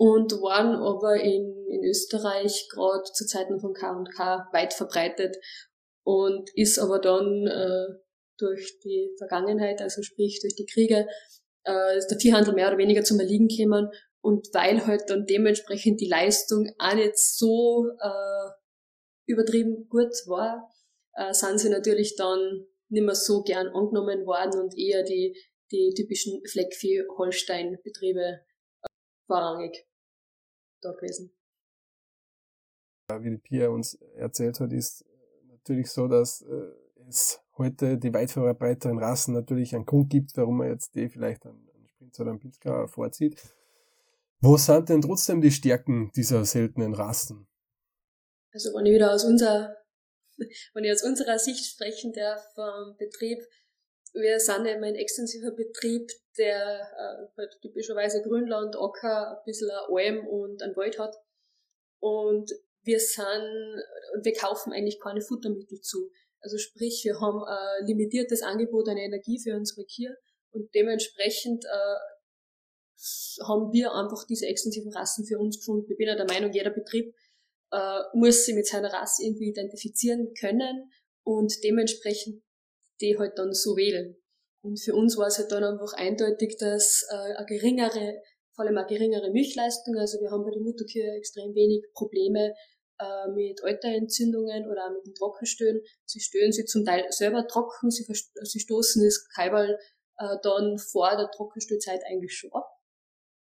und 0.00 0.32
waren 0.40 0.76
aber 0.76 1.20
in, 1.20 1.66
in 1.68 1.84
Österreich 1.84 2.70
gerade 2.72 3.04
zu 3.12 3.26
Zeiten 3.26 3.60
von 3.60 3.74
K&K 3.74 4.48
weit 4.50 4.72
verbreitet 4.72 5.36
und 6.04 6.48
ist 6.54 6.78
aber 6.78 7.00
dann 7.00 7.46
äh, 7.46 7.98
durch 8.40 8.78
die 8.80 9.14
Vergangenheit, 9.18 9.80
also 9.80 10.02
sprich 10.02 10.40
durch 10.40 10.54
die 10.54 10.66
Kriege, 10.66 11.06
äh, 11.66 11.98
ist 11.98 12.08
der 12.08 12.18
Tierhandel 12.18 12.54
mehr 12.54 12.68
oder 12.68 12.78
weniger 12.78 13.04
zum 13.04 13.20
Erliegen 13.20 13.48
gekommen 13.48 13.90
und 14.22 14.48
weil 14.52 14.86
halt 14.86 15.08
dann 15.08 15.26
dementsprechend 15.26 16.00
die 16.00 16.08
Leistung 16.08 16.70
auch 16.78 16.94
nicht 16.94 17.18
so 17.18 17.88
äh, 18.00 18.50
übertrieben 19.26 19.88
gut 19.88 20.14
war, 20.26 20.70
äh, 21.14 21.32
sind 21.32 21.58
sie 21.58 21.70
natürlich 21.70 22.16
dann 22.16 22.66
nicht 22.88 23.04
mehr 23.04 23.14
so 23.14 23.42
gern 23.42 23.68
angenommen 23.68 24.26
worden 24.26 24.60
und 24.60 24.76
eher 24.76 25.02
die, 25.04 25.36
die 25.70 25.94
typischen 25.94 26.42
Fleckvieh-Holstein-Betriebe 26.46 28.20
äh, 28.82 28.86
vorrangig 29.26 29.86
da 30.82 30.92
gewesen. 30.92 31.34
Wie 33.20 33.30
die 33.30 33.38
Pia 33.38 33.68
uns 33.68 33.94
erzählt 34.14 34.60
hat, 34.60 34.72
ist 34.72 35.04
natürlich 35.48 35.90
so, 35.90 36.06
dass 36.08 36.42
äh, 36.42 36.72
es 37.08 37.40
heute 37.60 37.98
die 37.98 38.12
weit 38.12 38.30
verbreiteren 38.30 38.98
Rassen 38.98 39.34
natürlich 39.34 39.74
einen 39.74 39.86
Grund 39.86 40.10
gibt, 40.10 40.36
warum 40.36 40.58
man 40.58 40.68
jetzt 40.68 40.94
die 40.94 41.08
vielleicht 41.08 41.46
einen, 41.46 41.68
einen 41.74 41.88
Sprinz 41.88 42.18
oder 42.18 42.30
einen 42.30 42.40
Pinsker 42.40 42.88
vorzieht. 42.88 43.40
Wo 44.40 44.56
sind 44.56 44.88
denn 44.88 45.02
trotzdem 45.02 45.40
die 45.40 45.50
Stärken 45.50 46.10
dieser 46.16 46.44
seltenen 46.44 46.94
Rassen? 46.94 47.46
Also 48.52 48.70
wenn 48.74 48.86
ich 48.86 48.94
wieder 48.94 49.12
aus 49.12 49.24
unserer, 49.24 49.76
wenn 50.74 50.84
ich 50.84 50.92
aus 50.92 51.02
unserer 51.02 51.38
Sicht 51.38 51.64
sprechen 51.66 52.12
darf 52.12 52.42
vom 52.54 52.96
Betrieb, 52.96 53.38
wir 54.12 54.40
sind 54.40 54.66
eben 54.66 54.82
ein 54.82 54.96
extensiver 54.96 55.52
Betrieb, 55.52 56.10
der 56.36 56.80
äh, 56.80 57.28
halt 57.36 57.58
typischerweise 57.62 58.22
Grünland, 58.22 58.76
Acker, 58.76 59.38
ein 59.38 59.44
bisschen 59.44 59.70
Alm 59.70 60.26
und 60.26 60.62
ein 60.62 60.74
Wald 60.74 60.98
hat. 60.98 61.14
Und 62.00 62.50
wir 62.82 62.98
sind, 62.98 63.82
wir 64.22 64.32
kaufen 64.32 64.72
eigentlich 64.72 65.00
keine 65.00 65.20
Futtermittel 65.20 65.80
zu. 65.80 66.10
Also 66.40 66.58
sprich, 66.58 67.02
wir 67.04 67.20
haben 67.20 67.44
ein 67.44 67.86
limitiertes 67.86 68.42
Angebot 68.42 68.88
an 68.88 68.96
Energie 68.96 69.38
für 69.38 69.56
unsere 69.56 69.84
Kühe 69.84 70.16
Und 70.50 70.74
dementsprechend 70.74 71.64
äh, 71.64 73.44
haben 73.46 73.72
wir 73.72 73.94
einfach 73.94 74.26
diese 74.26 74.46
extensiven 74.46 74.92
Rassen 74.92 75.26
für 75.26 75.38
uns 75.38 75.58
gefunden. 75.58 75.90
Ich 75.90 75.96
bin 75.96 76.08
ja 76.08 76.16
der 76.16 76.26
Meinung, 76.26 76.52
jeder 76.52 76.70
Betrieb 76.70 77.14
äh, 77.72 78.00
muss 78.14 78.44
sich 78.44 78.54
mit 78.54 78.66
seiner 78.66 78.92
Rasse 78.92 79.24
irgendwie 79.24 79.50
identifizieren 79.50 80.32
können 80.38 80.90
und 81.24 81.52
dementsprechend 81.62 82.42
die 83.00 83.16
halt 83.18 83.38
dann 83.38 83.52
so 83.52 83.76
wählen. 83.76 84.16
Und 84.62 84.78
für 84.78 84.94
uns 84.94 85.16
war 85.16 85.28
es 85.28 85.38
halt 85.38 85.52
dann 85.52 85.64
einfach 85.64 85.94
eindeutig, 85.94 86.56
dass 86.58 87.06
äh, 87.10 87.34
eine 87.34 87.46
geringere, 87.46 88.20
vor 88.54 88.64
allem 88.64 88.76
eine 88.76 88.86
geringere 88.86 89.30
Milchleistung, 89.30 89.96
also 89.96 90.20
wir 90.20 90.30
haben 90.30 90.44
bei 90.44 90.50
der 90.50 90.60
Mutterkühe 90.60 91.16
extrem 91.16 91.54
wenig 91.54 91.84
Probleme 91.94 92.54
äh, 93.00 93.28
mit 93.32 93.62
Alterentzündungen 93.64 94.70
oder 94.70 94.86
auch 94.86 94.92
mit 94.92 95.06
dem 95.06 95.14
Trockenstöhnen. 95.14 95.82
Sie 96.04 96.20
stöhnen 96.20 96.52
sich 96.52 96.66
zum 96.66 96.84
Teil 96.84 97.04
selber 97.10 97.46
trocken, 97.46 97.90
sie, 97.90 98.04
sie 98.04 98.60
stoßen 98.60 99.04
das 99.04 99.26
Kaiberl 99.34 99.78
äh, 100.18 100.36
dann 100.42 100.78
vor 100.78 101.16
der 101.16 101.30
Trockenstöhlzeit 101.30 102.02
eigentlich 102.10 102.36
schon 102.36 102.52
ab 102.52 102.68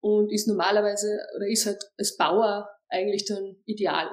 und 0.02 0.32
ist 0.32 0.48
normalerweise 0.48 1.20
oder 1.36 1.48
ist 1.48 1.66
halt 1.66 1.84
als 1.98 2.16
Bauer 2.18 2.70
eigentlich 2.90 3.26
dann 3.26 3.62
ideal, 3.66 4.08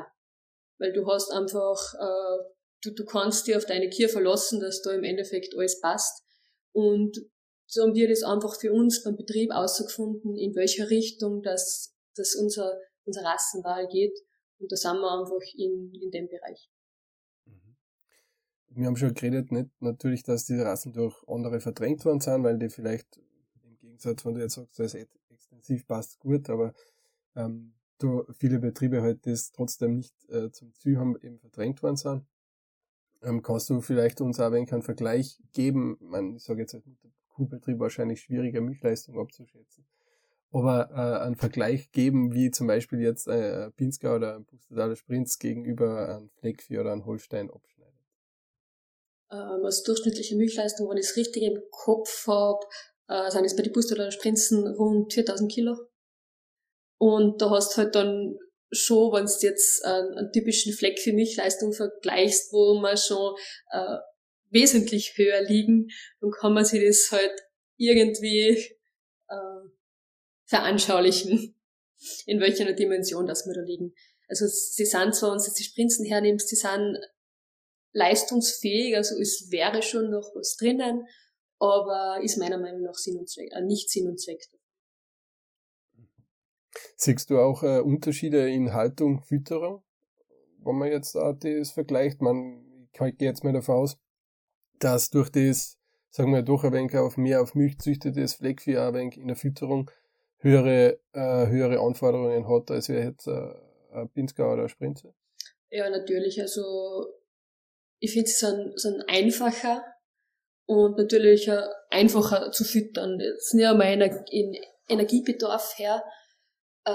weil 0.78 0.92
du 0.92 1.06
hast 1.06 1.30
einfach 1.30 1.94
äh, 1.94 2.44
du, 2.82 2.90
du 2.94 3.04
kannst 3.04 3.46
dir 3.46 3.56
auf 3.56 3.66
deine 3.66 3.88
Kier 3.88 4.08
verlassen, 4.08 4.60
dass 4.60 4.82
da 4.82 4.92
im 4.92 5.04
Endeffekt 5.04 5.54
alles 5.56 5.80
passt 5.80 6.24
und 6.72 7.18
so 7.66 7.82
haben 7.82 7.94
wir 7.94 8.08
das 8.08 8.22
einfach 8.22 8.58
für 8.58 8.72
uns 8.72 9.02
beim 9.02 9.16
Betrieb 9.16 9.50
ausgefunden, 9.52 10.36
in 10.36 10.54
welcher 10.54 10.90
Richtung 10.90 11.42
das, 11.42 11.94
das 12.14 12.34
unser, 12.34 12.78
unser 13.04 13.22
Rassenwahl 13.24 13.88
geht. 13.88 14.16
Und 14.58 14.70
da 14.70 14.76
sind 14.76 14.98
wir 15.00 15.10
einfach 15.10 15.54
in, 15.56 15.92
in 15.94 16.10
dem 16.10 16.28
Bereich. 16.28 16.70
Mhm. 17.46 17.76
Wir 18.68 18.86
haben 18.86 18.96
schon 18.96 19.14
geredet, 19.14 19.52
nicht 19.52 19.70
natürlich, 19.80 20.22
dass 20.22 20.46
diese 20.46 20.64
Rassen 20.64 20.92
durch 20.92 21.16
andere 21.26 21.60
verdrängt 21.60 22.04
worden 22.04 22.20
sind, 22.20 22.42
weil 22.44 22.58
die 22.58 22.68
vielleicht 22.68 23.18
im 23.62 23.76
Gegensatz, 23.78 24.24
wenn 24.24 24.34
du 24.34 24.40
jetzt 24.40 24.54
sagst, 24.54 24.78
das 24.78 24.94
extensiv 24.94 25.86
passt 25.86 26.18
gut, 26.20 26.48
aber 26.50 26.74
ähm, 27.36 27.74
du, 27.98 28.24
viele 28.32 28.58
Betriebe 28.58 29.02
halt 29.02 29.26
das 29.26 29.52
trotzdem 29.52 29.96
nicht 29.96 30.14
äh, 30.30 30.50
zum 30.50 30.72
Ziel 30.74 30.98
haben, 30.98 31.16
eben 31.20 31.38
verdrängt 31.38 31.82
worden 31.82 31.96
sind. 31.96 32.26
Ähm, 33.22 33.42
kannst 33.42 33.70
du 33.70 33.80
vielleicht 33.80 34.20
uns 34.20 34.38
auch 34.38 34.52
ein 34.52 34.68
einen 34.68 34.82
Vergleich 34.82 35.40
geben? 35.52 35.96
Ich, 36.00 36.08
meine, 36.08 36.36
ich 36.36 36.42
sage 36.42 36.60
jetzt 36.60 36.74
als 36.74 36.84
Kuhbetrieb 37.28 37.78
wahrscheinlich 37.78 38.20
schwieriger 38.20 38.60
Milchleistung 38.60 39.18
abzuschätzen 39.18 39.86
aber 40.54 40.90
äh, 40.92 41.24
einen 41.24 41.34
Vergleich 41.34 41.90
geben, 41.90 42.32
wie 42.32 42.50
zum 42.52 42.68
Beispiel 42.68 43.00
jetzt 43.00 43.26
äh, 43.26 43.70
Pinsker 43.72 44.14
oder 44.14 44.36
ein 44.36 44.44
Bustadaler 44.44 44.94
Sprints 44.94 45.38
gegenüber 45.40 46.08
einem 46.08 46.30
Fleckvieh 46.38 46.78
oder 46.78 46.92
einem 46.92 47.04
Holstein 47.06 47.50
abschneidet? 47.50 47.94
Ähm, 49.32 49.64
als 49.64 49.82
durchschnittliche 49.82 50.36
Milchleistung, 50.36 50.88
wenn 50.88 50.96
ich 50.96 51.06
es 51.06 51.16
richtig 51.16 51.42
im 51.42 51.60
Kopf 51.70 52.28
habe, 52.28 52.60
äh, 53.08 53.30
sind 53.32 53.44
es 53.44 53.56
bei 53.56 53.64
den 53.64 53.72
Bustadaler 53.72 54.12
Sprinzen 54.12 54.66
rund 54.66 55.12
4000 55.12 55.50
Kilo. 55.50 55.76
Und 56.98 57.42
da 57.42 57.50
hast 57.50 57.76
halt 57.76 57.96
dann 57.96 58.38
schon, 58.70 59.12
wenn 59.12 59.26
du 59.26 59.32
jetzt 59.46 59.84
äh, 59.84 59.88
einen 59.88 60.30
typischen 60.32 60.72
Fleck 60.72 61.00
für 61.00 61.12
Milchleistung 61.12 61.72
vergleichst, 61.72 62.52
wo 62.52 62.78
man 62.78 62.96
schon 62.96 63.34
äh, 63.72 63.96
wesentlich 64.50 65.14
höher 65.16 65.42
liegen, 65.42 65.88
dann 66.20 66.30
kann 66.30 66.54
man 66.54 66.64
sich 66.64 66.80
das 66.86 67.10
halt 67.10 67.34
irgendwie 67.76 68.56
äh, 69.28 69.73
veranschaulichen, 70.46 71.54
in 72.26 72.40
welcher 72.40 72.72
Dimension 72.72 73.26
das 73.26 73.46
wir 73.46 73.54
da 73.54 73.62
liegen. 73.62 73.94
Also 74.28 74.46
sie 74.46 74.86
sind 74.86 75.14
zwar, 75.14 75.32
wenn 75.32 75.38
du 75.38 75.50
die 75.56 75.62
Sprinzen 75.62 76.06
hernimmst, 76.06 76.48
sie 76.48 76.56
sind 76.56 76.98
leistungsfähig, 77.92 78.96
also 78.96 79.16
es 79.20 79.50
wäre 79.50 79.82
schon 79.82 80.10
noch 80.10 80.30
was 80.34 80.56
drinnen, 80.56 81.06
aber 81.58 82.20
ist 82.22 82.38
meiner 82.38 82.58
Meinung 82.58 82.82
nach 82.82 82.94
Sinn 82.94 83.18
und 83.18 83.28
Zweck, 83.28 83.50
äh, 83.52 83.62
nicht 83.62 83.90
Sinn 83.90 84.08
und 84.08 84.20
Zweck. 84.20 84.42
Siehst 86.96 87.30
du 87.30 87.38
auch 87.38 87.62
äh, 87.62 87.80
Unterschiede 87.80 88.50
in 88.50 88.72
Haltung, 88.72 89.22
Fütterung? 89.22 89.84
Wenn 90.58 90.76
man 90.76 90.90
jetzt 90.90 91.16
auch 91.16 91.34
das 91.34 91.70
vergleicht, 91.70 92.20
man, 92.20 92.88
ich 92.92 92.98
gehe 92.98 93.28
jetzt 93.28 93.44
mal 93.44 93.52
davon 93.52 93.76
aus, 93.76 93.96
dass 94.80 95.10
durch 95.10 95.30
das, 95.30 95.78
sagen 96.10 96.32
wir, 96.32 96.42
durch 96.42 96.64
ein 96.64 96.72
wenig 96.72 96.96
auf 96.96 97.16
mehr 97.16 97.42
auf 97.42 97.54
Milch 97.54 97.78
züchtetes 97.78 98.34
Fleckvieh 98.34 98.78
ein 98.78 98.94
wenig 98.94 99.16
in 99.16 99.28
der 99.28 99.36
Fütterung 99.36 99.90
höhere, 100.44 101.00
äh, 101.12 101.46
höhere 101.48 101.80
Anforderungen 101.80 102.46
hat, 102.48 102.70
als 102.70 102.88
wäre 102.88 103.08
jetzt 103.08 103.26
äh, 103.26 103.54
ein 103.92 104.08
Pinsker 104.10 104.52
oder 104.52 104.62
ein 104.62 104.68
Sprinze? 104.68 105.14
Ja, 105.70 105.90
natürlich. 105.90 106.40
Also 106.40 107.08
ich 107.98 108.12
finde, 108.12 108.28
sie 108.28 108.36
sind, 108.36 108.78
sind 108.78 109.02
einfacher 109.08 109.82
und 110.66 110.96
natürlich 110.98 111.50
einfacher 111.90 112.52
zu 112.52 112.64
füttern. 112.64 113.18
Das 113.18 113.48
sind 113.48 113.60
ja 113.60 113.74
mein 113.74 114.00
Energiebedarf 114.88 115.78
her. 115.78 116.04
Äh, 116.84 116.90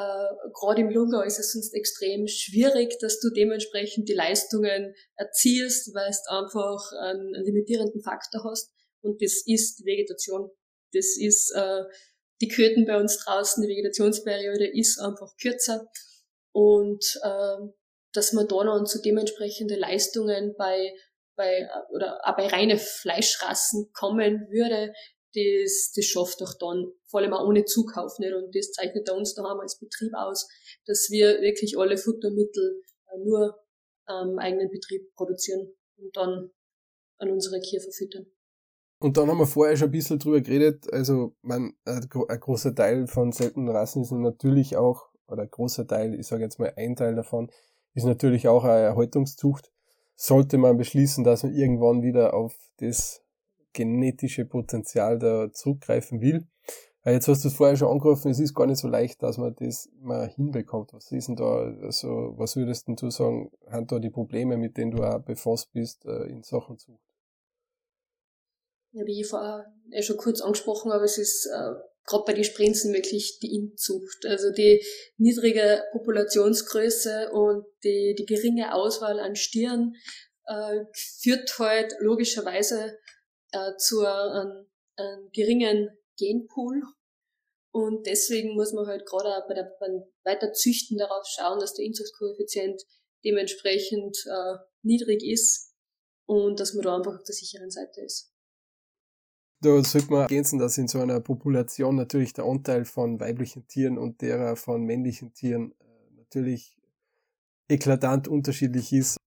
Gerade 0.53 0.82
im 0.82 0.89
Lungau 0.91 1.22
ist 1.22 1.39
es 1.39 1.51
sonst 1.51 1.74
extrem 1.74 2.27
schwierig, 2.27 2.98
dass 3.00 3.20
du 3.20 3.32
dementsprechend 3.32 4.08
die 4.08 4.13
Leistungen 4.13 4.94
erzielst, 5.15 5.94
weil 5.96 6.12
du 6.12 6.38
einfach 6.38 6.91
einen, 7.01 7.36
einen 7.36 7.46
limitierenden 7.46 8.01
Faktor 8.01 8.44
hast. 8.44 8.72
Und 9.01 9.22
das 9.22 9.44
ist 9.46 9.84
Vegetation. 9.86 10.51
Das 10.94 11.18
ist 11.18 11.51
äh, 11.56 11.84
die 12.41 12.48
Köten 12.48 12.86
bei 12.86 12.98
uns 12.98 13.17
draußen, 13.17 13.62
die 13.62 13.69
Vegetationsperiode 13.69 14.67
ist 14.67 15.00
einfach 15.00 15.36
kürzer 15.41 15.89
und 16.51 17.03
äh, 17.24 17.58
dass 18.13 18.34
man 18.34 18.48
da 18.48 18.63
noch 18.63 18.84
zu 18.86 19.01
dementsprechende 19.01 19.75
Leistungen 19.75 20.55
bei, 20.58 20.93
bei 21.36 21.69
oder 21.93 22.19
auch 22.24 22.36
bei 22.36 22.48
reine 22.48 22.77
Fleischrassen 22.77 23.91
kommen 23.93 24.48
würde, 24.50 24.93
das, 25.36 25.91
das 25.96 26.05
schafft 26.05 26.41
auch 26.41 26.53
dann, 26.60 26.91
vor 27.08 27.19
allem 27.19 27.34
auch 27.34 27.48
ohne 27.48 27.65
Zukauf 27.65 28.17
nicht. 28.19 28.34
Und 28.34 28.55
das 28.55 28.72
zeichnet 28.72 29.10
uns 29.12 29.36
daheim 29.36 29.60
als 29.60 29.79
Betrieb 29.79 30.13
aus, 30.15 30.48
dass 30.86 31.10
wir 31.12 31.41
wirklich 31.41 31.77
alle 31.77 31.98
Futtermittel 31.98 32.81
äh, 33.08 33.17
nur 33.19 33.60
am 34.05 34.39
eigenen 34.39 34.72
Betrieb 34.72 35.13
produzieren 35.15 35.72
und 35.98 36.15
dann 36.17 36.51
an 37.19 37.29
unsere 37.29 37.60
Kier 37.60 37.79
verfüttern. 37.79 38.25
Und 39.00 39.15
dann 39.15 39.29
haben 39.29 39.38
wir 39.38 39.48
vorher 39.48 39.77
schon 39.77 39.88
ein 39.88 39.91
bisschen 39.91 40.20
drüber 40.20 40.41
geredet, 40.41 40.91
also 40.91 41.34
man, 41.41 41.74
ein 41.86 42.10
großer 42.10 42.75
Teil 42.75 43.08
von 43.08 43.32
seltenen 43.32 43.70
Rassen 43.70 44.01
ist 44.01 44.12
natürlich 44.12 44.75
auch, 44.75 45.08
oder 45.27 45.44
ein 45.44 45.50
großer 45.50 45.88
Teil, 45.88 46.20
ich 46.20 46.27
sage 46.27 46.44
jetzt 46.44 46.60
mal 46.60 46.74
ein 46.75 46.98
Teil 46.98 47.15
davon, 47.15 47.50
ist 47.94 48.03
natürlich 48.03 48.48
auch 48.48 48.65
eine 48.65 48.79
Erhaltungszucht. 48.79 49.72
Sollte 50.15 50.58
man 50.58 50.75
beschließen, 50.75 51.24
dass 51.24 51.44
man 51.44 51.53
irgendwann 51.53 52.01
wieder 52.03 52.34
auf 52.34 52.56
das 52.77 53.24
genetische 53.72 54.46
Potenzial 54.46 55.18
da 55.18 55.51
zurückgreifen 55.53 56.20
will. 56.20 56.46
Weil 57.03 57.13
jetzt 57.13 57.29
hast 57.29 57.46
du 57.46 57.48
es 57.48 57.53
vorher 57.53 57.77
schon 57.77 57.88
angerufen, 57.88 58.29
es 58.29 58.39
ist 58.39 58.53
gar 58.53 58.68
nicht 58.68 58.79
so 58.79 58.89
leicht, 58.89 59.24
dass 59.24 59.38
man 59.38 59.56
das 59.56 59.89
mal 60.01 60.27
hinbekommt. 60.27 60.94
Was 60.94 61.10
ist 61.13 61.29
denn 61.29 61.38
da, 61.38 61.74
also, 61.82 62.34
was 62.36 62.58
würdest 62.58 62.89
denn 62.89 62.98
du 62.98 63.10
sagen, 63.10 63.50
haben 63.72 63.88
da 63.88 64.00
die 64.00 64.10
Probleme, 64.10 64.58
mit 64.58 64.75
denen 64.75 64.91
du 64.91 65.03
auch 65.03 65.20
befasst 65.20 65.72
bist 65.72 66.06
äh, 66.06 66.25
in 66.25 66.44
Sachen 66.44 66.77
Zucht? 66.77 67.09
Wie 68.91 69.22
ich 69.22 69.27
vorher 69.27 69.65
eh 69.91 70.01
schon 70.01 70.17
kurz 70.17 70.41
angesprochen 70.41 70.91
habe, 70.91 71.05
es 71.05 71.17
ist 71.17 71.46
äh, 71.46 71.74
gerade 72.05 72.24
bei 72.25 72.34
den 72.34 72.43
Sprinzen 72.43 72.93
wirklich 72.93 73.39
die 73.39 73.53
Inzucht. 73.53 74.25
Also 74.25 74.51
die 74.51 74.84
niedrige 75.17 75.84
Populationsgröße 75.91 77.29
und 77.31 77.65
die, 77.84 78.15
die 78.17 78.25
geringe 78.25 78.74
Auswahl 78.74 79.19
an 79.19 79.36
Stieren 79.36 79.96
äh, 80.48 80.86
führt 80.93 81.58
halt 81.60 81.93
logischerweise 82.00 82.98
äh, 83.51 83.75
zu 83.77 84.05
einem, 84.05 84.67
einem 84.96 85.29
geringen 85.31 85.89
Genpool. 86.17 86.81
Und 87.72 88.08
deswegen 88.08 88.55
muss 88.55 88.74
man 88.74 88.88
halt 88.88 89.05
gerade 89.05 89.29
auch 89.29 89.48
bei 89.48 89.53
der, 89.53 89.72
beim 89.79 90.03
Weiterzüchten 90.24 90.98
darauf 90.98 91.25
schauen, 91.27 91.60
dass 91.60 91.75
der 91.75 91.86
Inzuchtkoeffizient 91.86 92.81
dementsprechend 93.24 94.17
äh, 94.25 94.55
niedrig 94.81 95.24
ist 95.24 95.75
und 96.25 96.60
dass 96.60 96.74
man 96.74 96.84
da 96.84 96.96
einfach 96.96 97.15
auf 97.15 97.24
der 97.24 97.36
sicheren 97.36 97.69
Seite 97.69 98.01
ist. 98.01 98.29
Da 99.62 99.84
sollte 99.84 100.12
man 100.12 100.22
ergänzen, 100.22 100.58
dass 100.58 100.78
in 100.78 100.88
so 100.88 101.00
einer 101.00 101.20
Population 101.20 101.96
natürlich 101.96 102.34
der 102.34 102.46
Anteil 102.46 102.86
von 102.86 103.20
weiblichen 103.20 103.68
Tieren 103.68 103.98
und 103.98 104.22
derer 104.22 104.56
von 104.56 104.84
männlichen 104.84 105.34
Tieren 105.34 105.74
äh, 105.80 106.16
natürlich 106.18 106.78
eklatant 107.68 108.28
unterschiedlich 108.28 108.94
ist. 108.94 109.18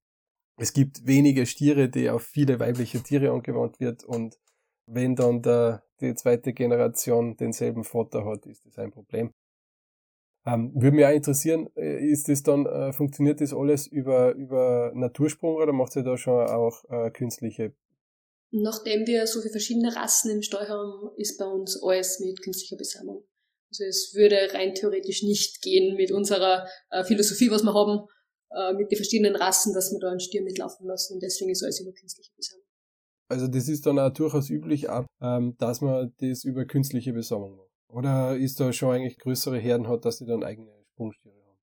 Es 0.59 0.73
gibt 0.73 1.07
wenige 1.07 1.45
Stiere, 1.47 1.89
die 1.89 2.09
auf 2.09 2.23
viele 2.23 2.61
weibliche 2.61 3.03
Tiere 3.03 3.31
angewandt 3.31 3.79
wird 3.79 4.05
und 4.05 4.39
wenn 4.87 5.15
dann 5.17 5.43
der, 5.43 5.85
die 6.01 6.15
zweite 6.15 6.53
Generation 6.53 7.37
denselben 7.37 7.85
Vater 7.85 8.25
hat, 8.25 8.47
ist 8.47 8.67
das 8.67 8.79
ein 8.79 8.91
Problem. 8.91 9.31
Ähm, 10.45 10.73
würde 10.75 10.97
mich 10.97 11.07
auch 11.07 11.11
interessieren, 11.11 11.69
äh, 11.77 12.05
ist 12.11 12.29
das 12.29 12.43
dann, 12.43 12.67
äh, 12.67 12.93
funktioniert 12.93 13.41
das 13.41 13.55
alles 13.55 13.87
über, 13.87 14.35
über 14.35 14.91
Natursprung 14.95 15.55
oder 15.55 15.73
macht 15.73 15.95
ihr 15.95 16.03
da 16.03 16.17
schon 16.17 16.47
auch 16.49 16.85
äh, 16.91 17.11
künstliche 17.11 17.75
Nachdem 18.55 19.07
wir 19.07 19.27
so 19.27 19.41
viele 19.41 19.53
verschiedene 19.53 19.97
Rassen 19.97 20.31
im 20.31 20.43
Stall 20.43 20.69
haben, 20.69 21.11
ist 21.17 21.39
bei 21.39 21.47
uns 21.47 21.83
alles 21.83 22.21
mit 22.21 22.43
künstlicher 22.43 22.77
Besamung. 22.77 23.25
Also 23.71 23.85
es 23.85 24.13
würde 24.15 24.53
rein 24.53 24.75
theoretisch 24.75 25.23
nicht 25.23 25.63
gehen 25.63 25.97
mit 25.97 26.13
unserer 26.13 26.69
äh, 26.91 27.03
Philosophie, 27.05 27.51
was 27.51 27.63
wir 27.63 27.73
haben, 27.73 28.07
äh, 28.51 28.75
mit 28.75 28.91
den 28.91 28.97
verschiedenen 28.97 29.37
Rassen, 29.37 29.73
dass 29.73 29.91
wir 29.91 29.99
da 29.99 30.11
einen 30.11 30.21
Stier 30.21 30.43
mitlaufen 30.43 30.87
lassen 30.87 31.15
und 31.15 31.23
deswegen 31.23 31.51
ist 31.51 31.63
alles 31.63 31.81
über 31.81 31.93
künstliche 31.93 32.31
Besamung. 32.37 32.67
Also 33.29 33.47
das 33.47 33.69
ist 33.69 33.87
dann 33.87 33.99
auch 33.99 34.13
durchaus 34.13 34.51
üblich, 34.51 34.87
ähm, 35.23 35.57
dass 35.59 35.81
man 35.81 36.15
das 36.21 36.45
über 36.45 36.67
künstliche 36.67 37.15
Besammlung 37.15 37.57
macht. 37.57 37.71
Oder 37.89 38.37
ist 38.37 38.61
da 38.61 38.71
schon 38.75 38.95
eigentlich 38.95 39.19
größere 39.19 39.59
Herden 39.59 39.89
hat, 39.89 40.05
dass 40.05 40.19
die 40.19 40.27
dann 40.27 40.45
eigene 40.45 40.71
Sprungstiere 40.93 41.35
haben? 41.47 41.59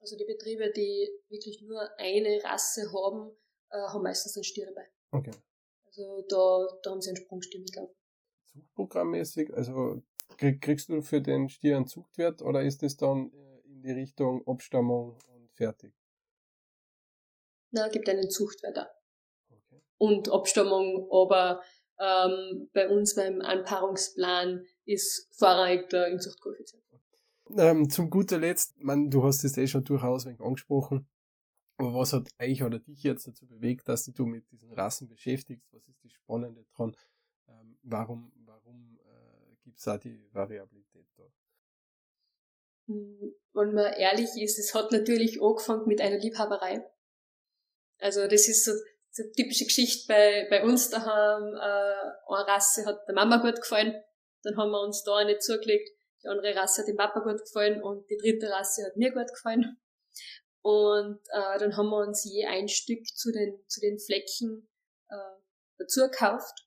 Also 0.00 0.16
die 0.16 0.24
Betriebe, 0.24 0.70
die 0.70 1.08
wirklich 1.28 1.60
nur 1.62 1.80
eine 1.98 2.40
Rasse 2.44 2.92
haben, 2.92 3.32
äh, 3.70 3.78
haben 3.78 4.02
meistens 4.04 4.36
einen 4.36 4.44
Stier 4.44 4.66
dabei. 4.66 4.86
Okay. 5.10 5.32
Also 5.96 6.24
da, 6.28 6.78
da 6.82 6.90
haben 6.90 7.02
sie 7.02 7.10
einen 7.10 7.16
Sprungstier 7.18 7.60
mitlaufen. 7.60 7.94
Zuchtprogrammmäßig, 8.52 9.52
also 9.54 10.02
kriegst 10.36 10.88
du 10.88 11.02
für 11.02 11.20
den 11.20 11.48
Stier 11.48 11.76
einen 11.76 11.86
Zuchtwert 11.86 12.40
oder 12.40 12.62
ist 12.62 12.82
es 12.82 12.96
dann 12.96 13.30
äh, 13.32 13.60
in 13.68 13.82
die 13.82 13.92
Richtung 13.92 14.46
Abstammung 14.46 15.18
und 15.28 15.52
fertig? 15.52 15.92
Na, 17.70 17.88
gibt 17.88 18.08
einen 18.08 18.30
Zuchtwert 18.30 18.76
da. 18.76 18.90
Okay. 19.50 19.82
Und 19.98 20.30
Abstammung, 20.30 21.08
aber 21.10 21.62
ähm, 21.98 22.70
bei 22.72 22.88
uns 22.88 23.14
beim 23.14 23.40
Anpaarungsplan 23.42 24.64
ist 24.84 25.28
vorrangig 25.36 25.88
der 25.90 26.08
Inzuchtkoeffizient. 26.08 26.82
Ähm, 27.56 27.90
zum 27.90 28.08
guter 28.08 28.38
Letzt, 28.38 28.78
man, 28.78 29.10
du 29.10 29.22
hast 29.24 29.44
es 29.44 29.58
eh 29.58 29.66
schon 29.66 29.84
durchaus 29.84 30.26
angesprochen, 30.26 31.06
aber 31.78 31.94
was 31.94 32.12
hat 32.12 32.28
euch 32.40 32.62
oder 32.62 32.78
dich 32.78 33.02
jetzt 33.02 33.26
dazu 33.26 33.46
bewegt, 33.46 33.88
dass 33.88 34.04
du 34.04 34.26
mit 34.26 34.50
diesen 34.50 34.72
Rassen 34.72 35.08
beschäftigst? 35.08 35.72
Was 35.72 35.88
ist 35.88 36.04
das 36.04 36.12
Spannende 36.12 36.64
dran? 36.74 36.96
Ähm, 37.48 37.78
warum 37.82 38.32
warum 38.44 38.98
äh, 39.04 39.56
gibt 39.64 39.78
es 39.78 39.84
da 39.84 39.98
die 39.98 40.28
Variabilität 40.32 41.06
da? 41.16 41.24
Hm, 42.86 43.34
wenn 43.54 43.74
man 43.74 43.92
ehrlich 43.94 44.30
ist, 44.36 44.58
es 44.58 44.74
hat 44.74 44.92
natürlich 44.92 45.42
angefangen 45.42 45.86
mit 45.86 46.00
einer 46.00 46.18
Liebhaberei. 46.18 46.84
Also 47.98 48.26
das 48.26 48.48
ist 48.48 48.64
so 48.64 48.72
so 49.12 49.22
typische 49.36 49.66
Geschichte 49.66 50.06
bei, 50.08 50.46
bei 50.48 50.64
uns 50.64 50.90
daheim. 50.90 51.54
Äh, 51.54 52.34
eine 52.34 52.46
Rasse 52.46 52.84
hat 52.86 53.06
der 53.06 53.14
Mama 53.14 53.36
gut 53.36 53.60
gefallen, 53.60 53.94
dann 54.42 54.56
haben 54.56 54.70
wir 54.70 54.80
uns 54.80 55.04
da 55.04 55.16
eine 55.16 55.38
zugelegt. 55.38 55.90
Die 56.22 56.28
andere 56.28 56.54
Rasse 56.56 56.82
hat 56.82 56.88
dem 56.88 56.96
Papa 56.96 57.20
gut 57.20 57.40
gefallen 57.40 57.82
und 57.82 58.08
die 58.08 58.16
dritte 58.16 58.48
Rasse 58.50 58.84
hat 58.86 58.96
mir 58.96 59.12
gut 59.12 59.28
gefallen. 59.28 59.76
Und 60.62 61.18
äh, 61.32 61.58
dann 61.58 61.76
haben 61.76 61.90
wir 61.90 62.06
uns 62.06 62.24
je 62.24 62.46
ein 62.46 62.68
Stück 62.68 63.06
zu 63.06 63.32
den, 63.32 63.58
zu 63.66 63.80
den 63.80 63.98
Flecken 63.98 64.68
äh, 65.08 65.16
dazu 65.78 66.02
gekauft. 66.02 66.66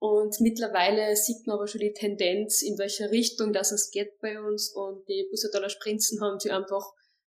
Und 0.00 0.40
mittlerweile 0.40 1.14
sieht 1.16 1.46
man 1.46 1.56
aber 1.56 1.66
schon 1.66 1.80
die 1.80 1.92
Tendenz, 1.92 2.62
in 2.62 2.78
welcher 2.78 3.10
Richtung 3.10 3.52
das 3.52 3.72
es 3.72 3.90
geht 3.90 4.18
bei 4.20 4.40
uns. 4.40 4.70
Und 4.70 5.06
die 5.08 5.26
Bussardaler 5.30 5.68
Sprinzen 5.68 6.20
haben 6.20 6.38
sich 6.38 6.52
einfach 6.52 6.84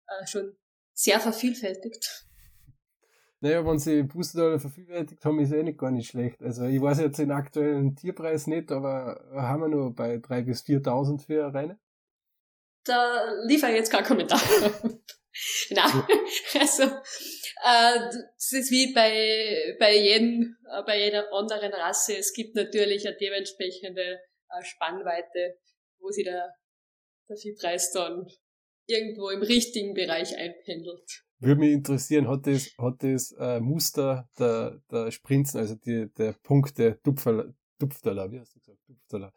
äh, 0.06 0.26
schon 0.26 0.56
sehr 0.92 1.20
vervielfältigt. 1.20 2.26
Naja, 3.40 3.64
wenn 3.66 3.78
sie 3.78 4.02
Booster 4.02 4.58
vervielfältigt 4.58 5.24
haben, 5.24 5.38
ist 5.40 5.52
eh 5.52 5.62
nicht 5.62 5.78
gar 5.78 5.90
nicht 5.90 6.08
schlecht. 6.08 6.42
Also 6.42 6.64
ich 6.64 6.80
weiß 6.80 7.00
jetzt 7.00 7.18
den 7.18 7.30
aktuellen 7.30 7.94
Tierpreis 7.94 8.46
nicht, 8.46 8.72
aber 8.72 9.24
haben 9.32 9.60
wir 9.62 9.68
nur 9.68 9.94
bei 9.94 10.16
3.000 10.16 10.44
bis 10.44 10.62
4.000 10.62 11.24
für 11.24 11.44
eine 11.44 11.54
reine? 11.54 11.78
Da 12.84 13.30
liefere 13.44 13.70
ich 13.72 13.76
jetzt 13.76 13.90
keinen 13.90 14.06
Kommentar. 14.06 14.40
Nein, 15.70 16.04
also 16.58 16.82
äh, 16.82 18.10
das 18.34 18.52
ist 18.52 18.70
wie 18.70 18.92
bei, 18.92 19.76
bei, 19.78 19.96
jedem, 19.96 20.56
äh, 20.70 20.82
bei 20.84 20.98
jeder 20.98 21.32
anderen 21.32 21.72
Rasse. 21.72 22.16
Es 22.16 22.32
gibt 22.32 22.54
natürlich 22.54 23.06
eine 23.06 23.16
dementsprechende 23.16 24.20
äh, 24.48 24.64
Spannweite, 24.64 25.58
wo 25.98 26.10
sich 26.10 26.24
der, 26.24 26.54
der 27.28 27.36
Viehpreis 27.36 27.92
dann 27.92 28.26
irgendwo 28.86 29.30
im 29.30 29.42
richtigen 29.42 29.94
Bereich 29.94 30.36
einpendelt. 30.36 31.24
Würde 31.38 31.60
mich 31.60 31.72
interessieren, 31.72 32.28
hat 32.28 32.46
das, 32.46 32.70
hat 32.78 33.02
das 33.02 33.32
äh, 33.38 33.60
Muster 33.60 34.28
der, 34.38 34.80
der 34.90 35.10
Sprinzen, 35.10 35.58
also 35.58 35.74
die, 35.74 36.10
der 36.16 36.32
Punkte 36.32 36.98
Tupferler, 37.02 37.52
Tupftaler, 37.78 38.30
wie 38.30 38.40
hast 38.40 38.54
du 38.54 38.60
gesagt? 38.60 38.78
Tupftaler. 38.86 39.32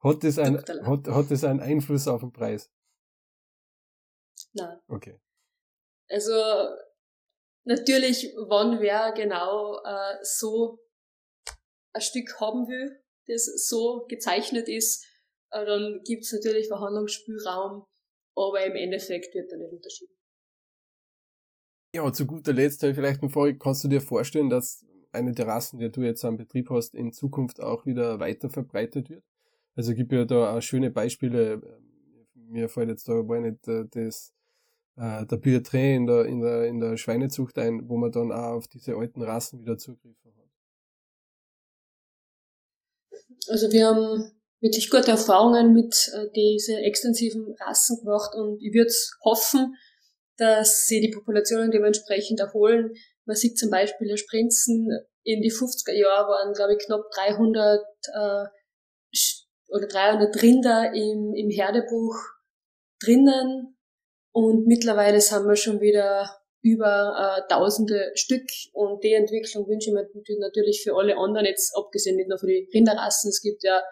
Hat 0.00 0.24
das, 0.24 0.38
ein, 0.38 0.56
hat, 0.56 1.06
hat 1.06 1.30
das 1.30 1.44
einen 1.44 1.60
Einfluss 1.60 2.08
auf 2.08 2.20
den 2.20 2.32
Preis? 2.32 2.70
Nein. 4.54 4.78
Okay. 4.88 5.20
Also, 6.08 6.34
natürlich, 7.64 8.32
wann 8.48 8.80
wer 8.80 9.12
genau 9.12 9.82
äh, 9.84 10.18
so 10.22 10.78
ein 11.92 12.00
Stück 12.00 12.40
haben 12.40 12.68
will, 12.68 13.02
das 13.26 13.46
so 13.68 14.06
gezeichnet 14.08 14.68
ist, 14.68 15.04
äh, 15.50 15.64
dann 15.64 16.00
gibt's 16.04 16.32
natürlich 16.32 16.68
Verhandlungsspielraum, 16.68 17.84
aber 18.36 18.64
im 18.64 18.76
Endeffekt 18.76 19.34
wird 19.34 19.50
da 19.50 19.56
nicht 19.56 19.72
unterschieden. 19.72 20.14
Ja, 21.94 22.12
zu 22.12 22.26
guter 22.26 22.52
Letzt 22.52 22.80
vielleicht 22.80 23.22
eine 23.22 23.30
Frage, 23.30 23.58
kannst 23.58 23.82
du 23.84 23.88
dir 23.88 24.02
vorstellen, 24.02 24.50
dass 24.50 24.84
eine 25.12 25.32
der 25.32 25.46
Rassen, 25.46 25.78
die 25.78 25.90
du 25.90 26.02
jetzt 26.02 26.24
am 26.24 26.36
Betrieb 26.36 26.68
hast, 26.70 26.94
in 26.94 27.12
Zukunft 27.12 27.60
auch 27.60 27.86
wieder 27.86 28.20
weiter 28.20 28.50
verbreitet 28.50 29.08
wird? 29.08 29.24
Also 29.74 29.94
gibt 29.94 30.12
ja 30.12 30.24
da 30.24 30.56
auch 30.56 30.60
schöne 30.60 30.90
Beispiele. 30.90 31.60
Mir 32.34 32.68
fällt 32.68 32.90
jetzt 32.90 33.08
da 33.08 33.18
aber 33.18 33.40
nicht 33.40 33.66
äh, 33.66 33.84
das, 33.90 34.34
äh, 34.96 35.26
der 35.26 35.36
Biotrin 35.36 36.02
in 36.02 36.06
der, 36.06 36.24
in, 36.24 36.40
der, 36.40 36.64
in 36.64 36.80
der 36.80 36.96
Schweinezucht 36.96 37.58
ein, 37.58 37.88
wo 37.88 37.96
man 37.96 38.10
dann 38.10 38.32
auch 38.32 38.56
auf 38.56 38.68
diese 38.68 38.96
alten 38.96 39.22
Rassen 39.22 39.60
wieder 39.60 39.76
zugriffen 39.76 40.32
hat. 40.36 40.50
Also 43.48 43.70
wir 43.70 43.86
haben 43.86 44.32
wirklich 44.60 44.90
gute 44.90 45.10
Erfahrungen 45.10 45.72
mit 45.72 45.94
äh, 46.14 46.26
diese 46.34 46.78
extensiven 46.78 47.54
Rassen 47.60 47.98
gemacht 47.98 48.34
und 48.34 48.60
ich 48.62 48.72
würde 48.72 48.92
hoffen, 49.24 49.76
dass 50.38 50.86
sie 50.86 51.00
die 51.00 51.10
Populationen 51.10 51.70
dementsprechend 51.70 52.40
erholen. 52.40 52.92
Man 53.26 53.36
sieht 53.36 53.58
zum 53.58 53.70
Beispiel 53.70 54.08
der 54.08 54.16
Sprinzen 54.16 54.88
in 55.24 55.42
die 55.42 55.52
50er 55.52 55.92
Jahre 55.92 56.28
waren, 56.28 56.52
glaube 56.54 56.74
ich, 56.74 56.84
knapp 56.84 57.02
300 57.12 57.80
äh, 58.14 58.44
oder 59.68 59.86
300 59.88 60.42
Rinder 60.42 60.92
im, 60.94 61.34
im 61.34 61.50
Herdebuch 61.50 62.16
drinnen 63.02 63.75
und 64.36 64.66
mittlerweile 64.66 65.18
sind 65.18 65.46
wir 65.46 65.56
schon 65.56 65.80
wieder 65.80 66.28
über 66.60 67.16
äh, 67.16 67.48
tausende 67.50 68.12
Stück 68.16 68.44
und 68.74 69.02
die 69.02 69.14
Entwicklung 69.14 69.66
wünsche 69.66 69.88
ich 69.88 69.94
mir 69.94 70.06
natürlich 70.40 70.82
für 70.82 70.94
alle 70.94 71.16
anderen, 71.16 71.46
jetzt 71.46 71.74
abgesehen 71.74 72.16
nicht 72.16 72.28
nur 72.28 72.38
für 72.38 72.46
die 72.46 72.68
Rinderrassen, 72.74 73.30
es 73.30 73.40
gibt 73.40 73.64
ja 73.64 73.82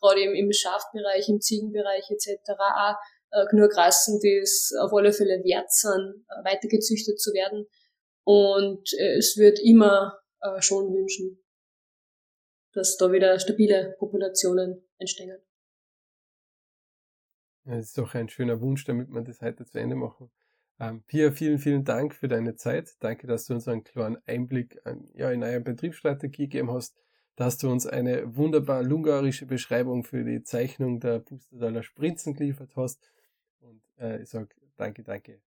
gerade 0.00 0.22
im, 0.22 0.32
im 0.32 0.52
Schafbereich, 0.52 1.28
im 1.28 1.42
Ziegenbereich 1.42 2.10
etc. 2.10 2.48
auch 2.48 2.94
äh, 3.32 3.44
genug 3.50 3.76
Rassen, 3.76 4.18
die 4.20 4.38
es 4.38 4.72
auf 4.80 4.90
alle 4.94 5.12
Fälle 5.12 5.44
wert 5.44 5.70
sind, 5.70 6.24
äh, 6.30 6.50
weitergezüchtet 6.50 7.20
zu 7.20 7.34
werden. 7.34 7.66
Und 8.24 8.94
äh, 8.94 9.18
es 9.18 9.36
wird 9.36 9.58
immer 9.58 10.18
äh, 10.40 10.62
schon 10.62 10.94
wünschen, 10.94 11.44
dass 12.72 12.96
da 12.96 13.12
wieder 13.12 13.38
stabile 13.38 13.96
Populationen 13.98 14.82
entstehen. 14.96 15.42
Das 17.70 17.86
ist 17.86 17.98
doch 17.98 18.14
ein 18.14 18.28
schöner 18.28 18.60
Wunsch, 18.60 18.84
damit 18.84 19.10
wir 19.10 19.22
das 19.22 19.40
heute 19.42 19.64
zu 19.64 19.78
Ende 19.78 19.94
machen. 19.94 20.28
Ähm, 20.80 21.04
Pia, 21.06 21.30
vielen, 21.30 21.58
vielen 21.58 21.84
Dank 21.84 22.16
für 22.16 22.26
deine 22.26 22.56
Zeit. 22.56 22.96
Danke, 22.98 23.28
dass 23.28 23.44
du 23.46 23.54
uns 23.54 23.68
einen 23.68 23.84
kleinen 23.84 24.18
Einblick 24.26 24.80
an, 24.84 25.08
ja, 25.14 25.30
in 25.30 25.44
eure 25.44 25.60
Betriebsstrategie 25.60 26.48
gegeben 26.48 26.72
hast, 26.72 26.96
dass 27.36 27.58
du 27.58 27.70
uns 27.70 27.86
eine 27.86 28.34
wunderbar 28.34 28.82
lungarische 28.82 29.46
Beschreibung 29.46 30.02
für 30.02 30.24
die 30.24 30.42
Zeichnung 30.42 30.98
der 30.98 31.20
Pustertaler 31.20 31.84
Sprinzen 31.84 32.34
geliefert 32.34 32.72
hast 32.74 33.12
und 33.60 33.82
äh, 33.98 34.20
ich 34.20 34.30
sage 34.30 34.48
danke, 34.76 35.04
danke 35.04 35.40